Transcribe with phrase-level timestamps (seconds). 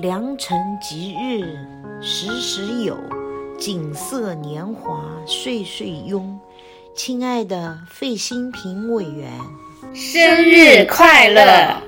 [0.00, 1.42] 良辰吉日
[2.00, 2.96] 时时有，
[3.58, 6.40] 锦瑟年华岁岁拥。
[6.94, 9.30] 亲爱的费新平委员，
[9.92, 11.82] 生日快乐！